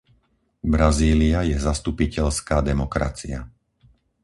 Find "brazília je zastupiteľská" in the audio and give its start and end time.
0.73-2.57